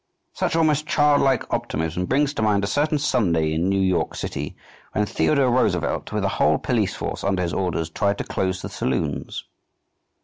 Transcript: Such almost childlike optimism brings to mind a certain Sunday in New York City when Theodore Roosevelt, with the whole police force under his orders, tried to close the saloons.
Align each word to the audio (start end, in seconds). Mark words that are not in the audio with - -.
Such 0.33 0.55
almost 0.55 0.87
childlike 0.87 1.45
optimism 1.53 2.07
brings 2.07 2.33
to 2.33 2.41
mind 2.41 2.63
a 2.63 2.65
certain 2.67 2.97
Sunday 2.97 3.53
in 3.53 3.69
New 3.69 3.79
York 3.79 4.15
City 4.15 4.55
when 4.93 5.05
Theodore 5.05 5.51
Roosevelt, 5.51 6.11
with 6.11 6.23
the 6.23 6.29
whole 6.41 6.57
police 6.57 6.95
force 6.95 7.23
under 7.23 7.43
his 7.43 7.53
orders, 7.53 7.91
tried 7.91 8.17
to 8.17 8.23
close 8.23 8.63
the 8.63 8.69
saloons. 8.69 9.43